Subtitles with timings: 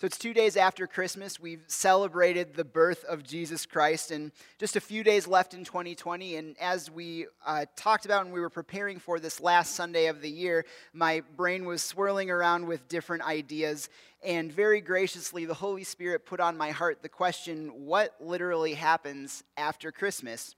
[0.00, 1.38] So it's two days after Christmas.
[1.38, 6.36] We've celebrated the birth of Jesus Christ, and just a few days left in 2020.
[6.36, 10.22] And as we uh, talked about and we were preparing for this last Sunday of
[10.22, 13.90] the year, my brain was swirling around with different ideas.
[14.24, 19.44] And very graciously, the Holy Spirit put on my heart the question what literally happens
[19.58, 20.54] after Christmas?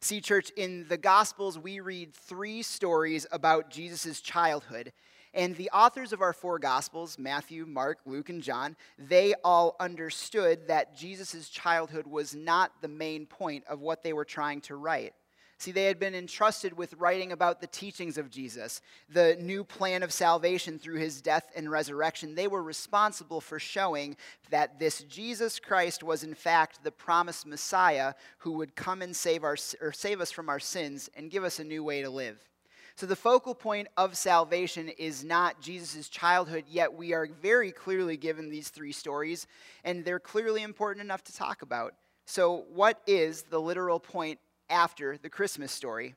[0.00, 4.94] See, church, in the Gospels, we read three stories about Jesus' childhood.
[5.36, 10.66] And the authors of our four Gospels, Matthew, Mark, Luke, and John, they all understood
[10.68, 15.12] that Jesus' childhood was not the main point of what they were trying to write.
[15.58, 18.80] See, they had been entrusted with writing about the teachings of Jesus,
[19.10, 22.34] the new plan of salvation through his death and resurrection.
[22.34, 24.16] They were responsible for showing
[24.50, 29.44] that this Jesus Christ was, in fact, the promised Messiah who would come and save,
[29.44, 32.38] our, or save us from our sins and give us a new way to live.
[32.98, 38.16] So, the focal point of salvation is not Jesus' childhood, yet we are very clearly
[38.16, 39.46] given these three stories,
[39.84, 41.92] and they're clearly important enough to talk about.
[42.24, 44.38] So, what is the literal point
[44.70, 46.14] after the Christmas story?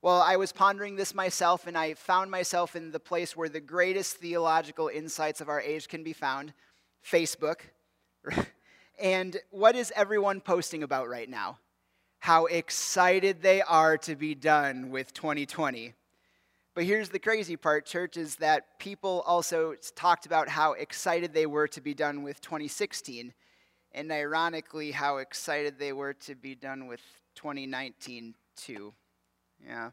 [0.00, 3.60] Well, I was pondering this myself, and I found myself in the place where the
[3.60, 6.54] greatest theological insights of our age can be found
[7.06, 7.60] Facebook.
[8.98, 11.58] and what is everyone posting about right now?
[12.20, 15.92] How excited they are to be done with 2020.
[16.74, 21.46] But here's the crazy part, church, is that people also talked about how excited they
[21.46, 23.32] were to be done with 2016,
[23.92, 27.00] and ironically, how excited they were to be done with
[27.36, 28.92] 2019 too.
[29.64, 29.90] Yeah.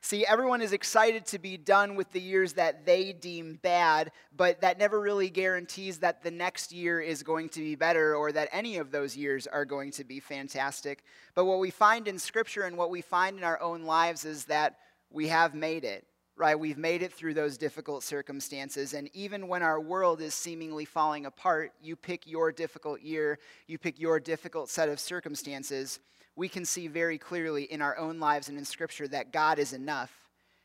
[0.00, 4.60] See, everyone is excited to be done with the years that they deem bad, but
[4.60, 8.48] that never really guarantees that the next year is going to be better or that
[8.52, 11.02] any of those years are going to be fantastic.
[11.34, 14.44] But what we find in Scripture and what we find in our own lives is
[14.44, 14.76] that
[15.10, 16.04] we have made it
[16.36, 16.58] right?
[16.58, 18.94] We've made it through those difficult circumstances.
[18.94, 23.78] And even when our world is seemingly falling apart, you pick your difficult year, you
[23.78, 26.00] pick your difficult set of circumstances.
[26.34, 29.72] We can see very clearly in our own lives and in Scripture that God is
[29.72, 30.12] enough.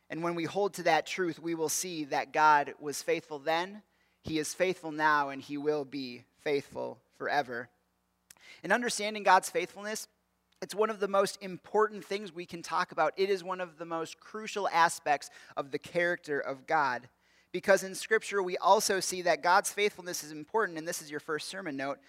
[0.09, 3.81] And when we hold to that truth, we will see that God was faithful then,
[4.23, 7.67] He is faithful now, and He will be faithful forever.
[8.63, 10.07] In understanding God's faithfulness,
[10.61, 13.13] it's one of the most important things we can talk about.
[13.15, 17.09] It is one of the most crucial aspects of the character of God.
[17.51, 21.19] Because in Scripture, we also see that God's faithfulness is important, and this is your
[21.19, 21.99] first sermon note.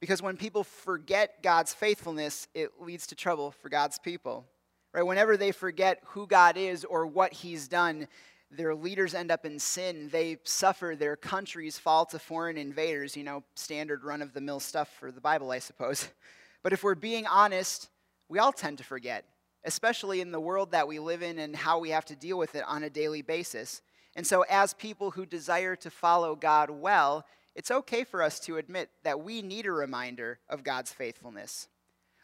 [0.00, 4.46] Because when people forget God's faithfulness, it leads to trouble for God's people.
[4.92, 5.02] Right?
[5.02, 8.08] Whenever they forget who God is or what He's done,
[8.50, 10.08] their leaders end up in sin.
[10.10, 10.96] They suffer.
[10.98, 13.16] Their countries fall to foreign invaders.
[13.16, 16.08] You know, standard run of the mill stuff for the Bible, I suppose.
[16.62, 17.88] But if we're being honest,
[18.28, 19.24] we all tend to forget,
[19.64, 22.54] especially in the world that we live in and how we have to deal with
[22.54, 23.82] it on a daily basis.
[24.16, 28.58] And so, as people who desire to follow God well, it's okay for us to
[28.58, 31.68] admit that we need a reminder of God's faithfulness.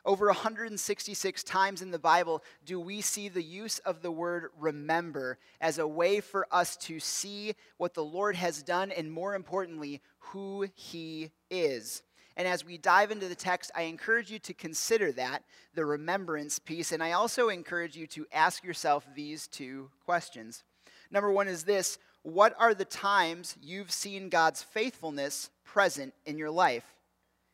[0.04, 5.36] Over 166 times in the Bible do we see the use of the word remember
[5.60, 10.00] as a way for us to see what the Lord has done and, more importantly,
[10.18, 12.02] who He is.
[12.36, 15.42] And as we dive into the text, I encourage you to consider that,
[15.74, 16.92] the remembrance piece.
[16.92, 20.62] And I also encourage you to ask yourself these two questions.
[21.10, 26.50] Number one is this What are the times you've seen God's faithfulness present in your
[26.50, 26.84] life?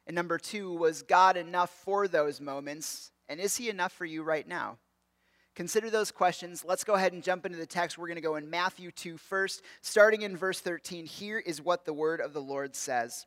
[0.07, 3.13] And number two, was God enough for those moments?
[3.29, 4.79] And is He enough for you right now?
[5.55, 6.65] Consider those questions.
[6.65, 7.99] Let's go ahead and jump into the text.
[7.99, 9.63] We're going to go in Matthew 2 first.
[9.83, 13.27] Starting in verse 13, here is what the word of the Lord says.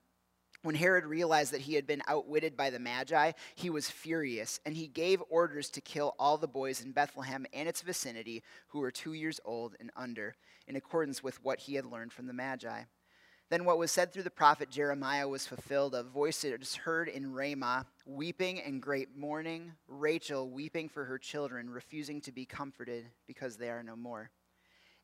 [0.63, 4.75] When Herod realized that he had been outwitted by the Magi, he was furious, and
[4.75, 8.91] he gave orders to kill all the boys in Bethlehem and its vicinity who were
[8.91, 10.35] two years old and under,
[10.67, 12.83] in accordance with what he had learned from the Magi.
[13.49, 15.95] Then what was said through the prophet Jeremiah was fulfilled.
[15.95, 21.69] A voice is heard in Ramah, weeping and great mourning, Rachel weeping for her children,
[21.69, 24.29] refusing to be comforted because they are no more.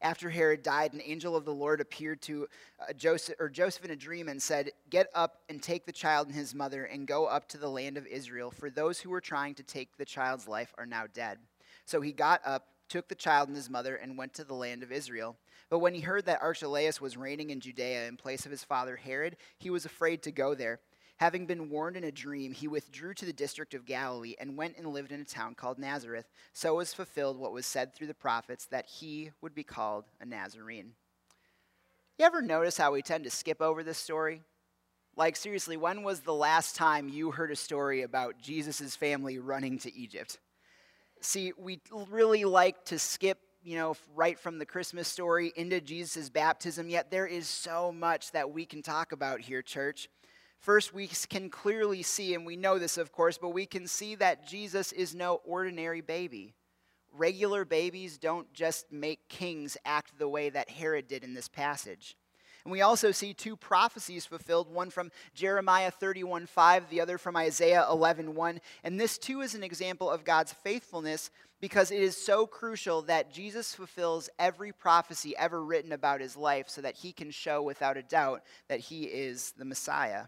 [0.02, 2.48] After Herod died, an angel of the Lord appeared to
[2.80, 6.28] uh, Joseph, or Joseph in a dream and said, Get up and take the child
[6.28, 9.22] and his mother and go up to the land of Israel, for those who were
[9.22, 11.40] trying to take the child's life are now dead.
[11.86, 14.84] So he got up, took the child and his mother, and went to the land
[14.84, 15.36] of Israel.
[15.70, 18.96] But when he heard that Archelaus was reigning in Judea in place of his father
[18.96, 20.80] Herod, he was afraid to go there.
[21.18, 24.78] Having been warned in a dream, he withdrew to the district of Galilee and went
[24.78, 26.30] and lived in a town called Nazareth.
[26.54, 30.26] So was fulfilled what was said through the prophets that he would be called a
[30.26, 30.92] Nazarene.
[32.20, 34.42] You ever notice how we tend to skip over this story?
[35.16, 39.80] Like, seriously, when was the last time you heard a story about Jesus' family running
[39.80, 40.38] to Egypt?
[41.22, 41.80] See, we
[42.12, 47.10] really like to skip, you know, right from the Christmas story into Jesus' baptism, yet
[47.10, 50.08] there is so much that we can talk about here, church.
[50.60, 54.16] First, we can clearly see, and we know this, of course, but we can see
[54.16, 56.56] that Jesus is no ordinary baby.
[57.14, 62.18] Regular babies don't just make kings act the way that Herod did in this passage.
[62.68, 67.38] And we also see two prophecies fulfilled, one from Jeremiah 31 5, the other from
[67.38, 68.60] Isaiah 11 1.
[68.84, 71.32] And this too is an example of God's faithfulness
[71.62, 76.68] because it is so crucial that Jesus fulfills every prophecy ever written about his life
[76.68, 80.26] so that he can show without a doubt that he is the Messiah.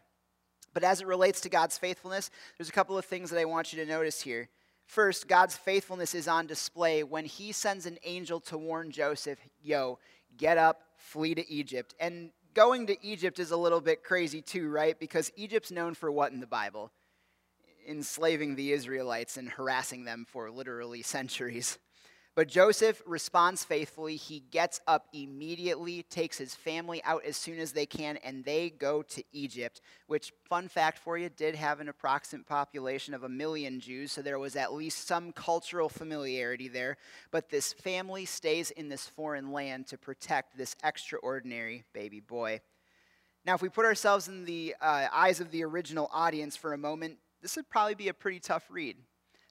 [0.73, 3.73] But as it relates to God's faithfulness, there's a couple of things that I want
[3.73, 4.49] you to notice here.
[4.85, 9.99] First, God's faithfulness is on display when he sends an angel to warn Joseph, yo,
[10.37, 11.93] get up, flee to Egypt.
[11.99, 14.99] And going to Egypt is a little bit crazy too, right?
[14.99, 16.91] Because Egypt's known for what in the Bible?
[17.87, 21.77] Enslaving the Israelites and harassing them for literally centuries.
[22.39, 24.15] But Joseph responds faithfully.
[24.15, 28.69] He gets up immediately, takes his family out as soon as they can, and they
[28.69, 33.27] go to Egypt, which, fun fact for you, did have an approximate population of a
[33.27, 36.95] million Jews, so there was at least some cultural familiarity there.
[37.29, 42.61] But this family stays in this foreign land to protect this extraordinary baby boy.
[43.43, 46.77] Now, if we put ourselves in the uh, eyes of the original audience for a
[46.77, 48.95] moment, this would probably be a pretty tough read.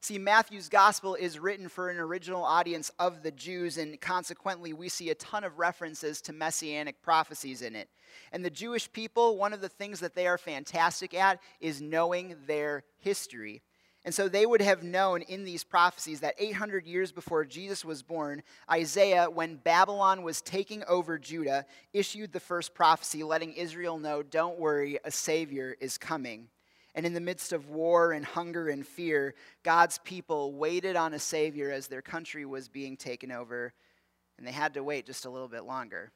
[0.00, 4.88] See, Matthew's gospel is written for an original audience of the Jews, and consequently, we
[4.88, 7.88] see a ton of references to messianic prophecies in it.
[8.30, 12.36] And the Jewish people, one of the things that they are fantastic at is knowing
[12.46, 13.60] their history.
[14.04, 18.02] And so they would have known in these prophecies that 800 years before Jesus was
[18.02, 24.22] born, Isaiah, when Babylon was taking over Judah, issued the first prophecy letting Israel know,
[24.22, 26.48] don't worry, a Savior is coming.
[26.98, 31.18] And in the midst of war and hunger and fear, God's people waited on a
[31.20, 33.72] Savior as their country was being taken over,
[34.36, 36.10] and they had to wait just a little bit longer.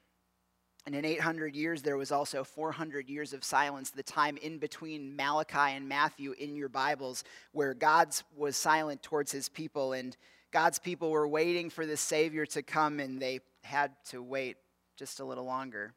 [0.85, 5.15] And in 800 years, there was also 400 years of silence, the time in between
[5.15, 10.17] Malachi and Matthew in your Bibles, where God was silent towards his people, and
[10.51, 14.57] God's people were waiting for the Savior to come, and they had to wait
[14.97, 15.95] just a little longer.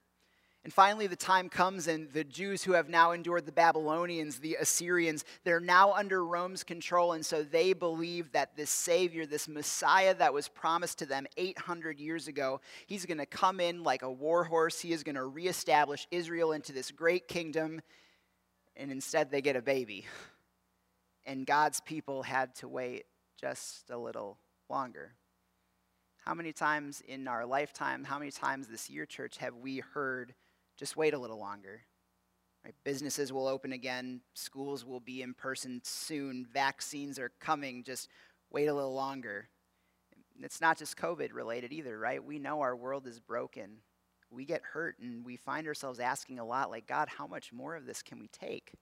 [0.66, 4.56] And finally, the time comes, and the Jews who have now endured the Babylonians, the
[4.56, 7.14] Assyrians, they're now under Rome's control.
[7.14, 12.00] And so they believe that this Savior, this Messiah that was promised to them 800
[12.00, 14.82] years ago, he's going to come in like a war horse.
[14.82, 17.80] He is going to reestablish Israel into this great kingdom.
[18.76, 20.08] And instead, they get a baby.
[21.28, 23.06] And God's people had to wait
[23.40, 25.14] just a little longer.
[26.26, 30.34] How many times in our lifetime, how many times this year, church, have we heard?
[30.77, 31.81] Just wait a little longer.
[32.63, 32.75] Right?
[32.83, 37.83] Businesses will open again, schools will be in person soon, vaccines are coming.
[37.83, 38.10] Just
[38.51, 39.50] wait a little longer.
[40.42, 42.24] It's not just COVID related either, right?
[42.24, 43.77] We know our world is broken.
[44.31, 47.75] We get hurt and we find ourselves asking a lot like, God, how much more
[47.75, 48.74] of this can we take?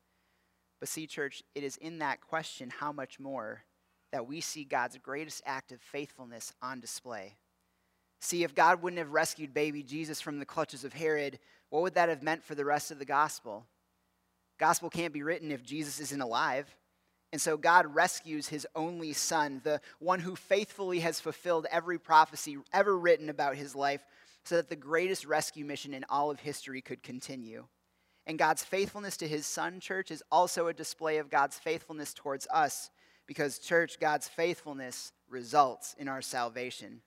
[0.80, 3.63] But see, church, it is in that question, how much more,
[4.12, 7.36] that we see God's greatest act of faithfulness on display.
[8.22, 11.39] See, if God wouldn't have rescued baby Jesus from the clutches of Herod,
[11.74, 13.65] what would that have meant for the rest of the gospel?
[14.60, 16.68] Gospel can't be written if Jesus isn't alive.
[17.32, 22.60] And so God rescues his only son, the one who faithfully has fulfilled every prophecy
[22.72, 24.06] ever written about his life,
[24.46, 27.65] so that the greatest rescue mission in all of history could continue.
[28.27, 32.46] And God's faithfulness to his son, church, is also a display of God's faithfulness towards
[32.53, 32.92] us,
[33.25, 37.01] because, church, God's faithfulness results in our salvation.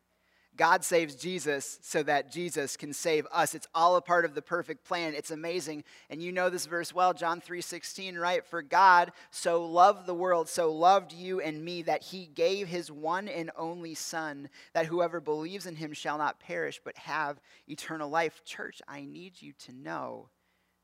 [0.56, 3.54] God saves Jesus so that Jesus can save us.
[3.54, 5.14] It's all a part of the perfect plan.
[5.14, 5.84] It's amazing.
[6.10, 8.44] And you know this verse well, John 3:16, right?
[8.44, 12.90] For God so loved the world, so loved you and me that he gave his
[12.90, 18.08] one and only son that whoever believes in him shall not perish but have eternal
[18.08, 18.42] life.
[18.44, 20.30] Church, I need you to know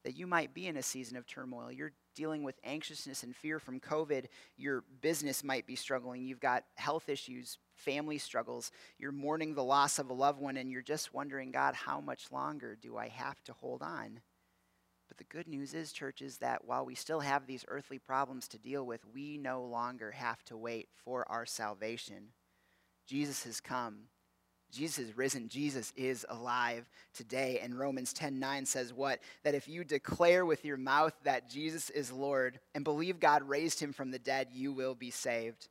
[0.05, 1.71] that you might be in a season of turmoil.
[2.15, 4.27] Dealing with anxiousness and fear from COVID.
[4.57, 6.25] Your business might be struggling.
[6.25, 8.71] You've got health issues, family struggles.
[8.99, 12.31] You're mourning the loss of a loved one, and you're just wondering, God, how much
[12.31, 14.21] longer do I have to hold on?
[15.09, 18.49] But the good news is, church, is that while we still have these earthly problems
[18.49, 22.29] to deal with, we no longer have to wait for our salvation.
[23.07, 24.05] Jesus has come.
[24.73, 25.49] Jesus is risen.
[25.49, 27.61] Jesus is alive today.
[27.63, 29.21] And Romans 10 9 says what?
[29.45, 33.79] That if you declare with your mouth that Jesus is Lord and believe God raised
[33.79, 35.69] him from the dead, you will be saved.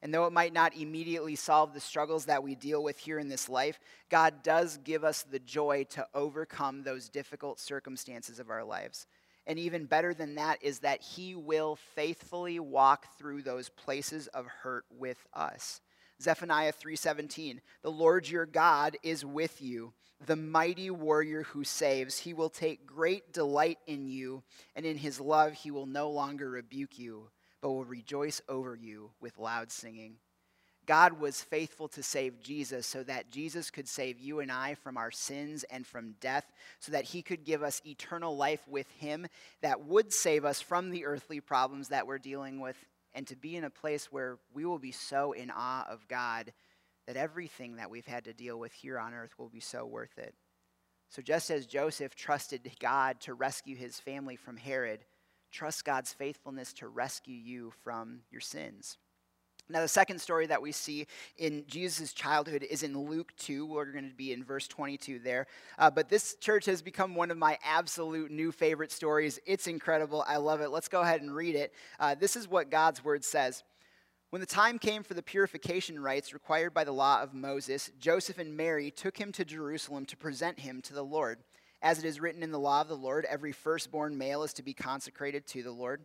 [0.00, 3.28] And though it might not immediately solve the struggles that we deal with here in
[3.28, 3.80] this life,
[4.10, 9.06] God does give us the joy to overcome those difficult circumstances of our lives.
[9.46, 14.46] And even better than that is that He will faithfully walk through those places of
[14.46, 15.80] hurt with us.
[16.24, 19.92] Zephaniah 3:17 The Lord your God is with you
[20.24, 24.42] the mighty warrior who saves he will take great delight in you
[24.74, 27.28] and in his love he will no longer rebuke you
[27.60, 30.16] but will rejoice over you with loud singing.
[30.86, 34.96] God was faithful to save Jesus so that Jesus could save you and I from
[34.96, 36.44] our sins and from death,
[36.78, 39.26] so that he could give us eternal life with him
[39.62, 42.76] that would save us from the earthly problems that we're dealing with,
[43.14, 46.52] and to be in a place where we will be so in awe of God
[47.06, 50.18] that everything that we've had to deal with here on earth will be so worth
[50.18, 50.34] it.
[51.10, 55.04] So, just as Joseph trusted God to rescue his family from Herod,
[55.54, 58.98] Trust God's faithfulness to rescue you from your sins.
[59.70, 61.06] Now, the second story that we see
[61.38, 63.64] in Jesus' childhood is in Luke 2.
[63.64, 65.46] We're going to be in verse 22 there.
[65.78, 69.38] Uh, but this church has become one of my absolute new favorite stories.
[69.46, 70.22] It's incredible.
[70.28, 70.68] I love it.
[70.68, 71.72] Let's go ahead and read it.
[71.98, 73.62] Uh, this is what God's word says.
[74.28, 78.38] When the time came for the purification rites required by the law of Moses, Joseph
[78.38, 81.38] and Mary took him to Jerusalem to present him to the Lord.
[81.80, 84.62] As it is written in the law of the Lord, every firstborn male is to
[84.62, 86.04] be consecrated to the Lord,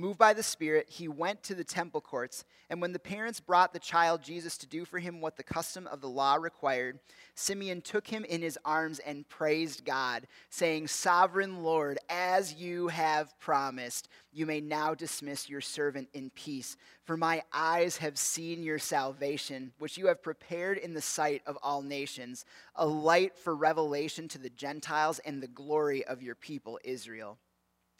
[0.00, 3.74] Moved by the Spirit, he went to the temple courts, and when the parents brought
[3.74, 7.00] the child Jesus to do for him what the custom of the law required,
[7.34, 13.38] Simeon took him in his arms and praised God, saying, Sovereign Lord, as you have
[13.40, 18.78] promised, you may now dismiss your servant in peace, for my eyes have seen your
[18.78, 24.28] salvation, which you have prepared in the sight of all nations, a light for revelation
[24.28, 27.36] to the Gentiles and the glory of your people Israel.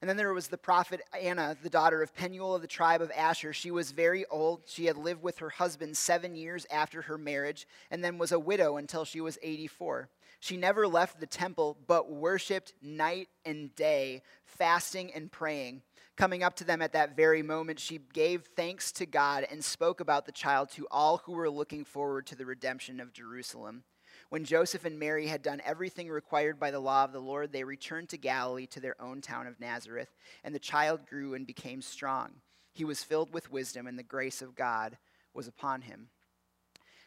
[0.00, 3.10] And then there was the prophet Anna, the daughter of Penuel of the tribe of
[3.14, 3.52] Asher.
[3.52, 4.62] She was very old.
[4.66, 8.38] She had lived with her husband seven years after her marriage, and then was a
[8.38, 10.08] widow until she was 84.
[10.40, 15.82] She never left the temple, but worshiped night and day, fasting and praying.
[16.16, 20.00] Coming up to them at that very moment, she gave thanks to God and spoke
[20.00, 23.84] about the child to all who were looking forward to the redemption of Jerusalem.
[24.30, 27.64] When Joseph and Mary had done everything required by the law of the Lord, they
[27.64, 31.82] returned to Galilee to their own town of Nazareth, and the child grew and became
[31.82, 32.30] strong.
[32.72, 34.96] He was filled with wisdom, and the grace of God
[35.34, 36.10] was upon him.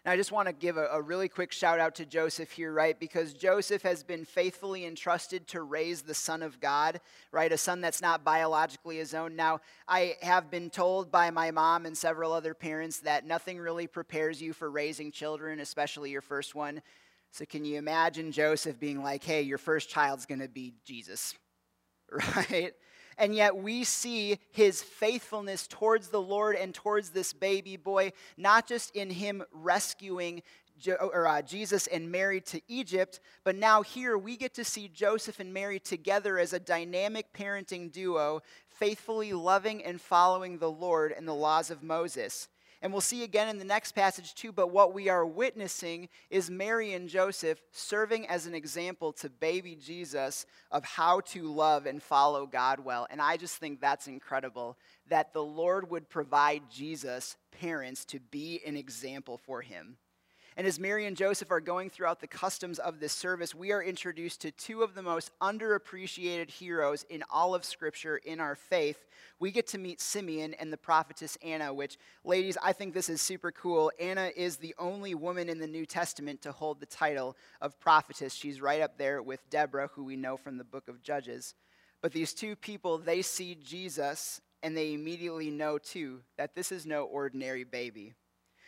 [0.05, 2.73] Now, I just want to give a, a, really quick shout out to Joseph here,
[2.73, 2.99] right?
[2.99, 6.99] Because Joseph has been faithfully entrusted to raise the Son of God,
[7.31, 7.49] right?
[7.49, 9.37] A son that's not biologically his own.
[9.37, 13.87] Now, I have been told by my mom and several other parents that nothing really
[13.87, 16.81] prepares you for raising children, especially your first one,
[17.33, 21.33] so, can you imagine Joseph being like, hey, your first child's going to be Jesus,
[22.11, 22.73] right?
[23.17, 28.67] And yet we see his faithfulness towards the Lord and towards this baby boy, not
[28.67, 30.43] just in him rescuing
[30.99, 35.39] or, uh, Jesus and Mary to Egypt, but now here we get to see Joseph
[35.39, 41.27] and Mary together as a dynamic parenting duo, faithfully loving and following the Lord and
[41.27, 42.47] the laws of Moses.
[42.83, 46.51] And we'll see again in the next passage too, but what we are witnessing is
[46.51, 52.03] Mary and Joseph serving as an example to baby Jesus of how to love and
[52.03, 53.07] follow God well.
[53.09, 58.59] And I just think that's incredible that the Lord would provide Jesus parents to be
[58.65, 59.95] an example for him.
[60.55, 63.81] And as Mary and Joseph are going throughout the customs of this service, we are
[63.81, 69.07] introduced to two of the most underappreciated heroes in all of Scripture in our faith.
[69.39, 73.21] We get to meet Simeon and the prophetess Anna, which, ladies, I think this is
[73.21, 73.91] super cool.
[73.99, 78.33] Anna is the only woman in the New Testament to hold the title of prophetess.
[78.33, 81.55] She's right up there with Deborah, who we know from the book of Judges.
[82.01, 86.85] But these two people, they see Jesus and they immediately know, too, that this is
[86.85, 88.13] no ordinary baby.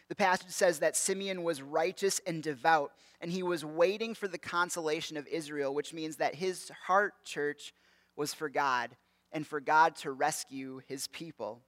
[0.08, 4.38] The passage says that Simeon was righteous and devout, and he was waiting for the
[4.38, 7.74] consolation of Israel, which means that his heart, church,
[8.16, 8.92] was for God
[9.32, 11.62] and for God to rescue his people.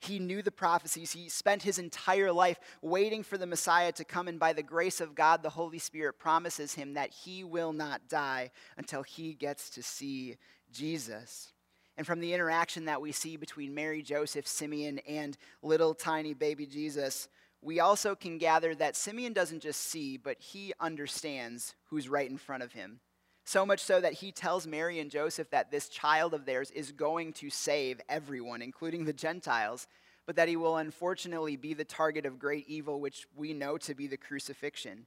[0.00, 1.12] He knew the prophecies.
[1.12, 5.00] He spent his entire life waiting for the Messiah to come, and by the grace
[5.00, 9.70] of God, the Holy Spirit promises him that he will not die until he gets
[9.70, 10.36] to see
[10.70, 11.52] Jesus.
[11.96, 16.66] And from the interaction that we see between Mary, Joseph, Simeon, and little tiny baby
[16.66, 17.28] Jesus,
[17.66, 22.38] we also can gather that Simeon doesn't just see, but he understands who's right in
[22.38, 23.00] front of him.
[23.44, 26.92] So much so that he tells Mary and Joseph that this child of theirs is
[26.92, 29.88] going to save everyone, including the Gentiles,
[30.26, 33.96] but that he will unfortunately be the target of great evil, which we know to
[33.96, 35.06] be the crucifixion.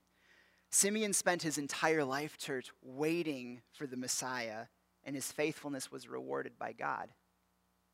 [0.70, 4.66] Simeon spent his entire life, church, waiting for the Messiah,
[5.06, 7.08] and his faithfulness was rewarded by God.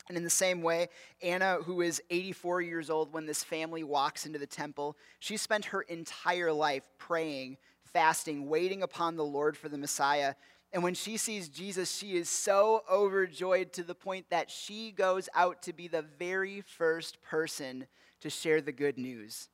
[0.08, 0.90] And in the same way,
[1.22, 5.66] Anna, who is 84 years old when this family walks into the temple, she spent
[5.66, 7.58] her entire life praying
[7.96, 10.34] fasting, waiting upon the Lord for the Messiah.
[10.74, 15.30] And when she sees Jesus, she is so overjoyed to the point that she goes
[15.34, 17.88] out to be the very first person
[18.20, 19.48] to share the good news.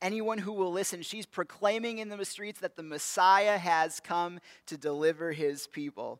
[0.00, 4.78] Anyone who will listen, she's proclaiming in the streets that the Messiah has come to
[4.78, 6.18] deliver his people.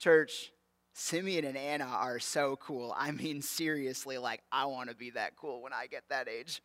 [0.00, 0.50] Church,
[0.92, 2.94] Simeon and Anna are so cool.
[2.96, 6.62] I mean, seriously, like, I want to be that cool when I get that age.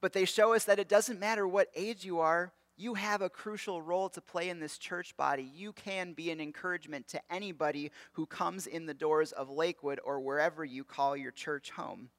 [0.00, 3.28] But they show us that it doesn't matter what age you are, you have a
[3.28, 5.42] crucial role to play in this church body.
[5.42, 10.20] You can be an encouragement to anybody who comes in the doors of Lakewood or
[10.20, 12.10] wherever you call your church home.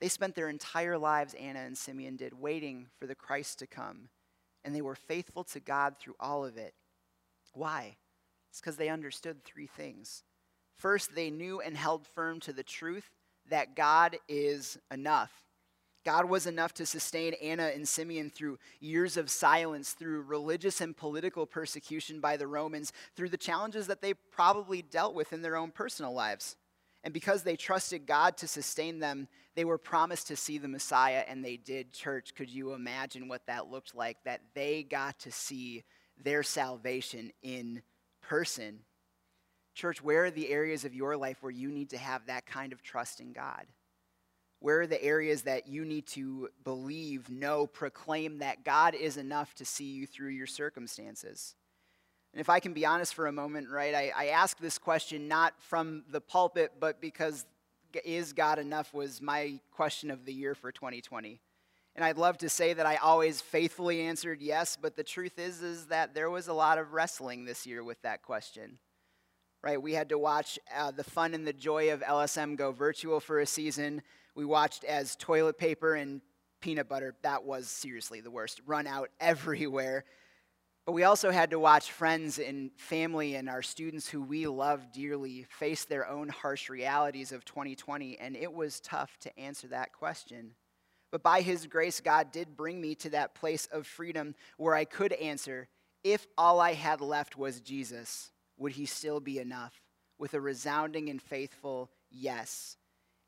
[0.00, 4.08] They spent their entire lives, Anna and Simeon did, waiting for the Christ to come.
[4.64, 6.74] And they were faithful to God through all of it.
[7.52, 7.96] Why?
[8.50, 10.24] It's because they understood three things.
[10.82, 13.08] First, they knew and held firm to the truth
[13.48, 15.30] that God is enough.
[16.04, 20.96] God was enough to sustain Anna and Simeon through years of silence, through religious and
[20.96, 25.54] political persecution by the Romans, through the challenges that they probably dealt with in their
[25.54, 26.56] own personal lives.
[27.04, 31.22] And because they trusted God to sustain them, they were promised to see the Messiah,
[31.28, 31.92] and they did.
[31.92, 34.16] Church, could you imagine what that looked like?
[34.24, 35.84] That they got to see
[36.20, 37.82] their salvation in
[38.20, 38.80] person.
[39.74, 42.72] Church, where are the areas of your life where you need to have that kind
[42.72, 43.66] of trust in God?
[44.60, 49.54] Where are the areas that you need to believe, know, proclaim that God is enough
[49.56, 51.56] to see you through your circumstances?
[52.32, 55.26] And if I can be honest for a moment, right, I, I ask this question
[55.26, 57.44] not from the pulpit, but because
[58.04, 61.40] is God enough was my question of the year for 2020.
[61.94, 65.62] And I'd love to say that I always faithfully answered yes, but the truth is
[65.62, 68.78] is that there was a lot of wrestling this year with that question.
[69.62, 69.80] Right?
[69.80, 73.38] We had to watch uh, the fun and the joy of LSM go virtual for
[73.38, 74.02] a season
[74.34, 76.20] we watched as toilet paper and
[76.60, 80.04] peanut butter, that was seriously the worst, run out everywhere.
[80.86, 84.90] But we also had to watch friends and family and our students who we love
[84.92, 89.92] dearly face their own harsh realities of 2020, and it was tough to answer that
[89.92, 90.52] question.
[91.12, 94.84] But by His grace, God did bring me to that place of freedom where I
[94.84, 95.68] could answer
[96.02, 98.31] if all I had left was Jesus,
[98.62, 99.74] would He still be enough?
[100.18, 102.76] With a resounding and faithful yes.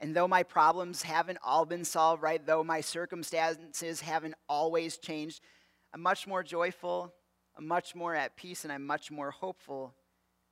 [0.01, 5.41] And though my problems haven't all been solved, right, though my circumstances haven't always changed,
[5.93, 7.13] I'm much more joyful,
[7.57, 9.95] I'm much more at peace, and I'm much more hopeful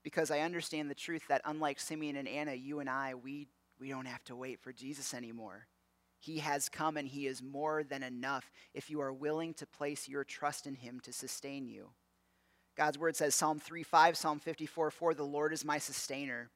[0.02, 3.48] because I understand the truth that unlike Simeon and Anna, you and I, we,
[3.80, 5.66] we don't have to wait for Jesus anymore.
[6.18, 10.08] He has come and He is more than enough if you are willing to place
[10.08, 11.90] your trust in Him to sustain you.
[12.76, 16.50] God's word says, Psalm 3 5, Psalm 54 4, the Lord is my sustainer.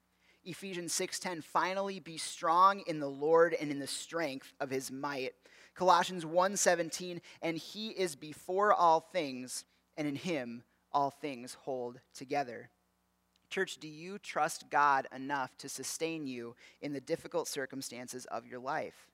[0.44, 5.34] Ephesians 6:10, finally be strong in the Lord and in the strength of his might.
[5.74, 9.64] Colossians 1:17, and he is before all things,
[9.96, 12.70] and in him all things hold together.
[13.50, 18.58] Church, do you trust God enough to sustain you in the difficult circumstances of your
[18.60, 19.08] life?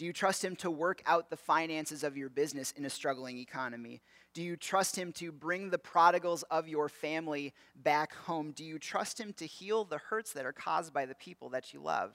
[0.00, 3.36] Do you trust Him to work out the finances of your business in a struggling
[3.36, 4.00] economy?
[4.32, 8.52] Do you trust Him to bring the prodigals of your family back home?
[8.52, 11.74] Do you trust Him to heal the hurts that are caused by the people that
[11.74, 12.14] you love?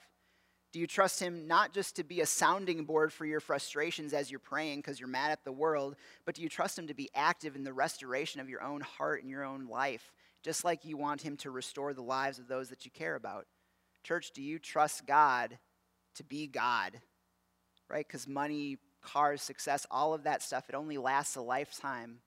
[0.72, 4.32] Do you trust Him not just to be a sounding board for your frustrations as
[4.32, 5.94] you're praying because you're mad at the world,
[6.24, 9.22] but do you trust Him to be active in the restoration of your own heart
[9.22, 12.68] and your own life, just like you want Him to restore the lives of those
[12.70, 13.46] that you care about?
[14.02, 15.56] Church, do you trust God
[16.16, 17.00] to be God?
[17.88, 18.06] Right?
[18.06, 22.18] Because money, cars, success, all of that stuff, it only lasts a lifetime.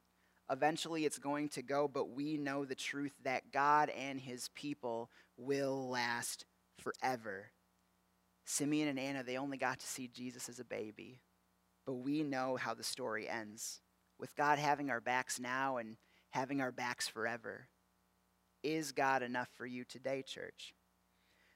[0.52, 5.10] Eventually it's going to go, but we know the truth that God and his people
[5.38, 6.45] will last
[6.80, 7.52] forever.
[8.45, 11.19] Simeon and Anna, they only got to see Jesus as a baby.
[11.86, 13.82] but we know how the story ends
[14.19, 15.98] with God having our backs now and
[16.30, 17.67] having our backs forever.
[18.63, 20.76] Is God enough for you today, church?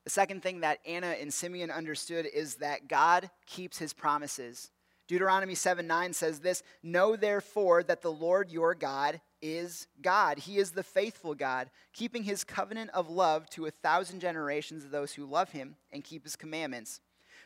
[0.03, 4.69] The second thing that Anna and Simeon understood is that God keeps his promises.
[5.07, 10.39] Deuteronomy 7 9 says this Know therefore that the Lord your God is God.
[10.39, 14.91] He is the faithful God, keeping his covenant of love to a thousand generations of
[14.91, 17.01] those who love him and keep his commandments.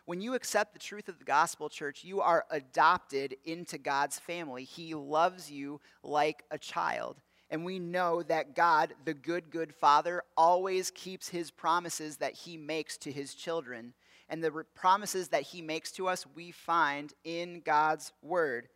[0.06, 4.64] When you accept the truth of the gospel, church, you are adopted into God's family.
[4.64, 7.18] He loves you like a child.
[7.50, 12.58] And we know that God, the good, good Father, always keeps his promises that he
[12.58, 13.94] makes to his children.
[14.30, 18.68] And the promises that he makes to us, we find in God's word.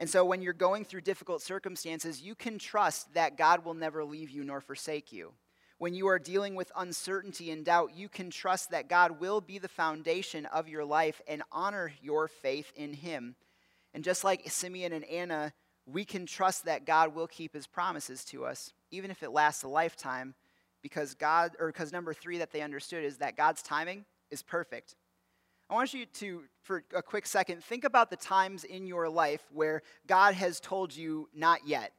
[0.00, 4.04] And so when you're going through difficult circumstances, you can trust that God will never
[4.04, 5.32] leave you nor forsake you.
[5.78, 9.58] When you are dealing with uncertainty and doubt, you can trust that God will be
[9.58, 13.36] the foundation of your life and honor your faith in him.
[13.94, 15.52] And just like Simeon and Anna
[15.90, 19.62] we can trust that God will keep his promises to us, even if it lasts
[19.62, 20.34] a lifetime,
[20.82, 24.96] because God, or because number three that they understood is that God's timing is perfect.
[25.70, 29.42] I want you to, for a quick second, think about the times in your life
[29.52, 31.92] where God has told you not yet.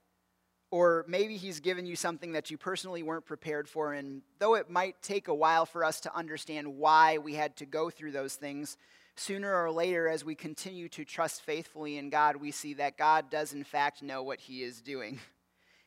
[0.72, 3.94] Or maybe he's given you something that you personally weren't prepared for.
[3.94, 7.66] And though it might take a while for us to understand why we had to
[7.66, 8.78] go through those things,
[9.16, 13.30] sooner or later, as we continue to trust faithfully in God, we see that God
[13.30, 15.20] does, in fact, know what he is doing.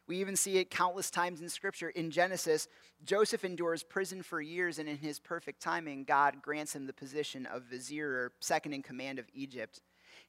[0.09, 1.89] We even see it countless times in Scripture.
[1.91, 2.67] In Genesis,
[3.05, 7.47] Joseph endures prison for years, and in his perfect timing, God grants him the position
[7.47, 9.81] of vizier or second in command of Egypt.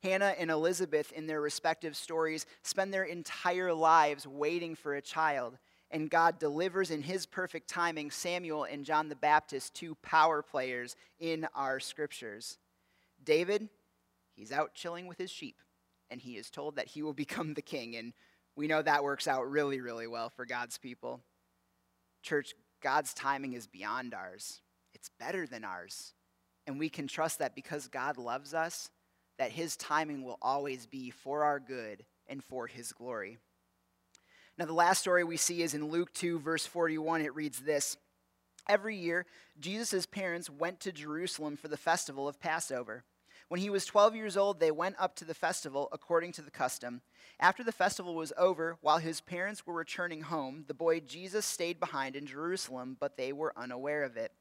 [0.02, 5.58] Hannah and Elizabeth, in their respective stories, spend their entire lives waiting for a child,
[5.92, 10.96] and God delivers in his perfect timing Samuel and John the Baptist, two power players
[11.20, 12.58] in our scriptures.
[13.24, 13.70] David,
[14.36, 15.62] he's out chilling with his sheep,
[16.10, 17.96] and he is told that he will become the king.
[17.96, 18.14] And
[18.56, 21.22] we know that works out really, really well for God's people.
[22.22, 24.62] Church, God's timing is beyond ours,
[24.94, 26.14] it's better than ours.
[26.66, 28.90] And we can trust that because God loves us,
[29.38, 33.38] that his timing will always be for our good and for his glory.
[34.58, 37.22] Now, the last story we see is in Luke 2, verse 41.
[37.22, 37.98] It reads this
[38.70, 39.26] Every year,
[39.60, 43.04] Jesus' parents went to Jerusalem for the festival of Passover.
[43.54, 46.50] When he was 12 years old, they went up to the festival according to the
[46.50, 47.02] custom.
[47.40, 51.80] After the festival was over, while his parents were returning home, the boy Jesus stayed
[51.80, 54.32] behind in Jerusalem, but they were unaware of it.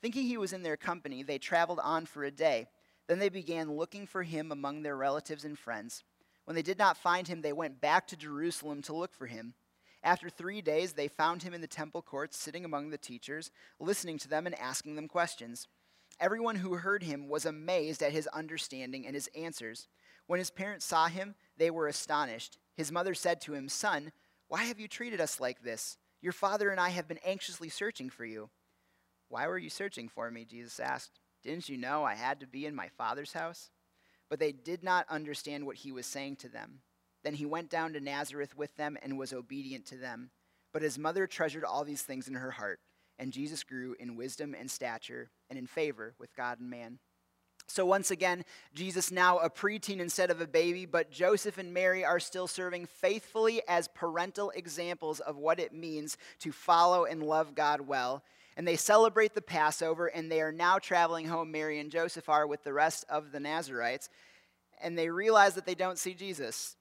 [0.00, 2.68] Thinking he was in their company, they traveled on for a day.
[3.08, 6.04] Then they began looking for him among their relatives and friends.
[6.44, 9.54] When they did not find him, they went back to Jerusalem to look for him.
[10.04, 14.18] After three days, they found him in the temple courts, sitting among the teachers, listening
[14.18, 15.66] to them and asking them questions.
[16.20, 19.88] Everyone who heard him was amazed at his understanding and his answers.
[20.26, 22.58] When his parents saw him, they were astonished.
[22.76, 24.12] His mother said to him, Son,
[24.48, 25.98] why have you treated us like this?
[26.20, 28.50] Your father and I have been anxiously searching for you.
[29.28, 30.44] Why were you searching for me?
[30.44, 31.18] Jesus asked.
[31.42, 33.70] Didn't you know I had to be in my father's house?
[34.28, 36.80] But they did not understand what he was saying to them.
[37.24, 40.30] Then he went down to Nazareth with them and was obedient to them.
[40.72, 42.80] But his mother treasured all these things in her heart
[43.22, 46.98] and Jesus grew in wisdom and stature and in favor with God and man.
[47.68, 52.04] So, once again, Jesus now a preteen instead of a baby, but Joseph and Mary
[52.04, 57.54] are still serving faithfully as parental examples of what it means to follow and love
[57.54, 58.24] God well.
[58.56, 61.52] And they celebrate the Passover, and they are now traveling home.
[61.52, 64.08] Mary and Joseph are with the rest of the Nazarites,
[64.82, 66.74] and they realize that they don't see Jesus.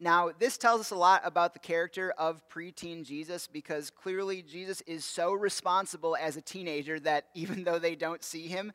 [0.00, 4.80] Now, this tells us a lot about the character of preteen Jesus because clearly Jesus
[4.82, 8.72] is so responsible as a teenager that even though they don't see him,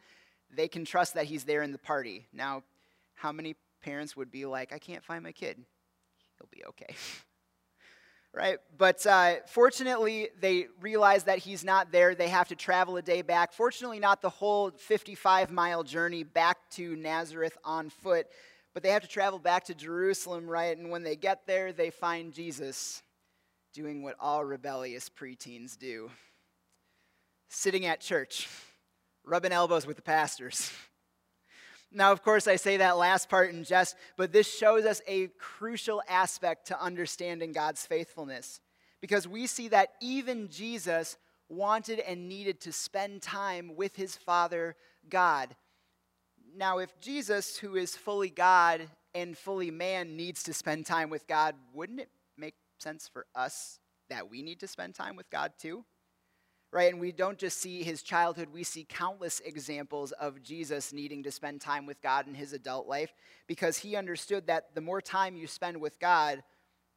[0.52, 2.28] they can trust that he's there in the party.
[2.34, 2.64] Now,
[3.16, 5.58] how many parents would be like, I can't find my kid?
[6.38, 6.96] He'll be okay.
[8.34, 8.58] right?
[8.78, 12.16] But uh, fortunately, they realize that he's not there.
[12.16, 13.54] They have to travel a day back.
[13.54, 18.28] Fortunately, not the whole 55 mile journey back to Nazareth on foot.
[18.74, 20.78] But they have to travel back to Jerusalem, right?
[20.78, 23.02] And when they get there, they find Jesus
[23.74, 26.10] doing what all rebellious preteens do
[27.50, 28.48] sitting at church,
[29.26, 30.72] rubbing elbows with the pastors.
[31.92, 35.28] Now, of course, I say that last part in jest, but this shows us a
[35.40, 38.62] crucial aspect to understanding God's faithfulness.
[39.02, 44.76] Because we see that even Jesus wanted and needed to spend time with his Father
[45.10, 45.56] God.
[46.56, 51.28] Now, if Jesus, who is fully God and fully man, needs to spend time with
[51.28, 55.54] God, wouldn't it make sense for us that we need to spend time with God
[55.60, 55.86] too?
[56.72, 56.92] right?
[56.92, 61.32] And we don't just see his childhood, we see countless examples of Jesus needing to
[61.32, 63.14] spend time with God in his adult life
[63.48, 66.44] because he understood that the more time you spend with God,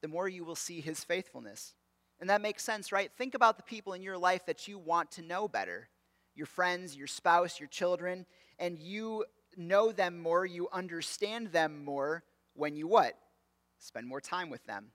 [0.03, 1.75] the more you will see his faithfulness.
[2.21, 3.11] And that makes sense, right?
[3.17, 5.89] Think about the people in your life that you want to know better
[6.35, 8.25] your friends, your spouse, your children,
[8.59, 9.23] and you
[9.57, 13.15] know them more, you understand them more when you what?
[13.79, 14.93] Spend more time with them.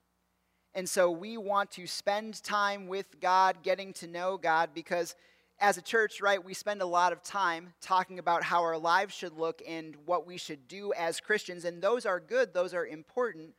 [0.73, 5.15] And so we want to spend time with God, getting to know God, because
[5.59, 9.13] as a church, right, we spend a lot of time talking about how our lives
[9.13, 11.65] should look and what we should do as Christians.
[11.65, 13.55] And those are good, those are important.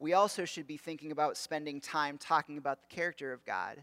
[0.00, 3.82] We also should be thinking about spending time talking about the character of God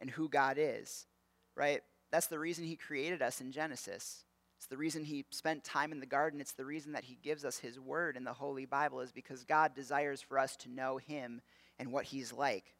[0.00, 1.06] and who God is,
[1.54, 1.82] right?
[2.10, 4.25] That's the reason He created us in Genesis.
[4.56, 6.40] It's the reason He spent time in the garden.
[6.40, 9.44] It's the reason that He gives us His word in the Holy Bible, is because
[9.44, 11.40] God desires for us to know Him
[11.78, 12.74] and what he's like.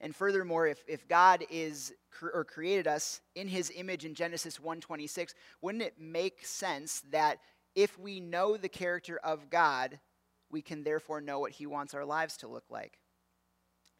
[0.00, 5.34] And furthermore, if, if God is or created us in his image in Genesis 1:26,
[5.60, 7.38] wouldn't it make sense that
[7.74, 10.00] if we know the character of God,
[10.50, 12.98] we can therefore know what he wants our lives to look like?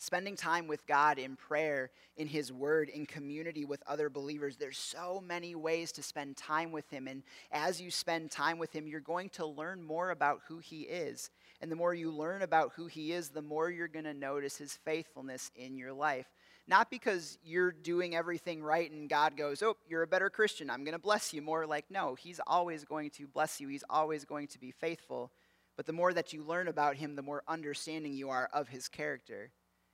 [0.02, 4.78] Spending time with God in prayer, in His Word, in community with other believers, there's
[4.78, 7.06] so many ways to spend time with Him.
[7.06, 10.84] And as you spend time with Him, you're going to learn more about who He
[10.84, 11.28] is.
[11.60, 14.56] And the more you learn about who He is, the more you're going to notice
[14.56, 16.30] His faithfulness in your life.
[16.66, 20.70] Not because you're doing everything right and God goes, Oh, you're a better Christian.
[20.70, 21.66] I'm going to bless you more.
[21.66, 25.30] Like, no, He's always going to bless you, He's always going to be faithful.
[25.76, 28.88] But the more that you learn about Him, the more understanding you are of His
[28.88, 29.50] character.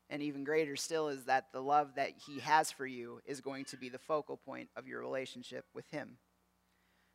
[0.09, 3.65] And even greater still is that the love that He has for you is going
[3.67, 6.19] to be the focal point of your relationship with Him.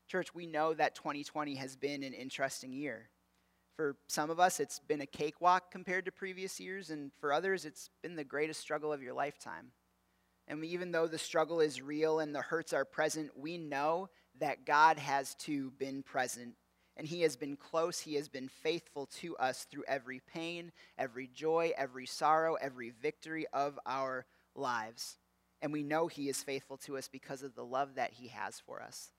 [0.08, 3.10] Church, we know that 2020 has been an interesting year.
[3.78, 7.64] For some of us, it's been a cakewalk compared to previous years, and for others,
[7.64, 9.72] it's been the greatest struggle of your lifetime.
[10.48, 14.66] And even though the struggle is real and the hurts are present, we know that
[14.66, 16.56] God has too been present
[16.98, 18.00] and he has been close.
[18.00, 23.46] He has been faithful to us through every pain, every joy, every sorrow, every victory
[23.54, 24.26] of our
[24.56, 25.18] lives.
[25.62, 28.60] And we know he is faithful to us because of the love that he has
[28.60, 29.12] for us.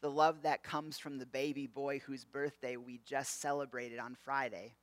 [0.00, 4.74] The love that comes from the baby boy whose birthday we just celebrated on Friday.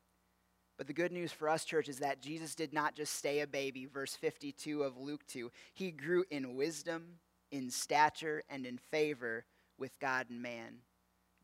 [0.77, 3.47] But the good news for us, church, is that Jesus did not just stay a
[3.47, 5.51] baby, verse 52 of Luke 2.
[5.73, 7.15] He grew in wisdom,
[7.51, 9.45] in stature, and in favor
[9.79, 10.81] with God and man.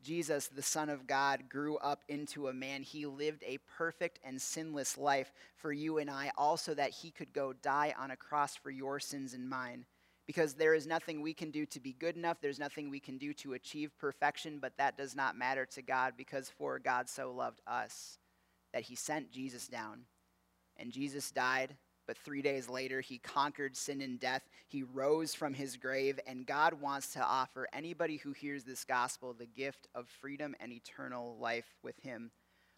[0.04, 2.82] Jesus, the Son of God, grew up into a man.
[2.82, 7.32] He lived a perfect and sinless life for you and I, also that he could
[7.32, 9.86] go die on a cross for your sins and mine.
[10.26, 13.18] Because there is nothing we can do to be good enough, there's nothing we can
[13.18, 17.32] do to achieve perfection, but that does not matter to God because for God so
[17.32, 18.18] loved us
[18.72, 20.02] that he sent Jesus down.
[20.76, 24.42] And Jesus died but three days later, he conquered sin and death.
[24.66, 29.32] He rose from his grave, and God wants to offer anybody who hears this gospel
[29.32, 32.30] the gift of freedom and eternal life with him.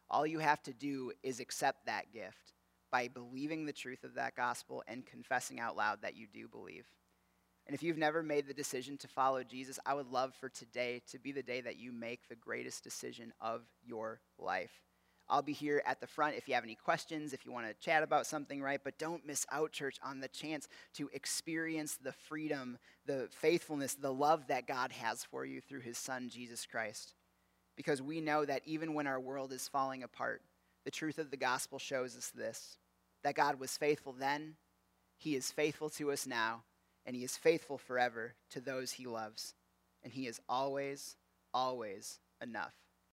[0.09, 2.53] All you have to do is accept that gift
[2.91, 6.87] by believing the truth of that gospel and confessing out loud that you do believe.
[7.67, 11.03] And if you've never made the decision to follow Jesus, I would love for today
[11.11, 14.86] to be the day that you make the greatest decision of your life.
[15.29, 17.85] I'll be here at the front if you have any questions, if you want to
[17.85, 18.81] chat about something, right?
[18.83, 24.13] But don't miss out, church, on the chance to experience the freedom, the faithfulness, the
[24.13, 27.15] love that God has for you through his son, Jesus Christ.
[27.77, 30.43] Because we know that even when our world is falling apart,
[30.85, 32.77] the truth of the gospel shows us this
[33.25, 34.55] that God was faithful then,
[35.19, 36.63] he is faithful to us now,
[37.05, 39.55] and he is faithful forever to those he loves.
[40.05, 41.17] And he is always,
[41.53, 42.75] always enough.